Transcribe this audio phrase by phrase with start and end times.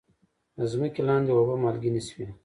[0.57, 2.27] د ځمکې لاندې اوبه مالګینې شوي؟